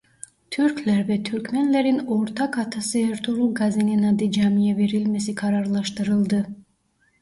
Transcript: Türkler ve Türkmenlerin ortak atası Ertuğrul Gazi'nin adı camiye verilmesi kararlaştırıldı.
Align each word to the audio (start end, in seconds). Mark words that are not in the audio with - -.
Türkler 0.51 1.07
ve 1.07 1.23
Türkmenlerin 1.23 1.99
ortak 1.99 2.57
atası 2.57 2.99
Ertuğrul 2.99 3.53
Gazi'nin 3.53 4.03
adı 4.03 4.31
camiye 4.31 4.77
verilmesi 4.77 5.35
kararlaştırıldı. 5.35 6.47